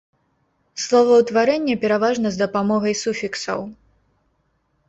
Словаўтварэнне 0.85 1.75
пераважна 1.83 2.27
з 2.39 2.43
дапамогай 2.45 2.93
суфіксаў. 3.03 3.59